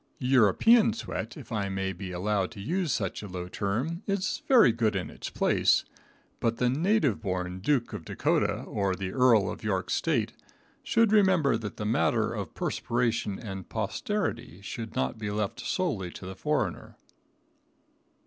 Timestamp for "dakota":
8.03-8.63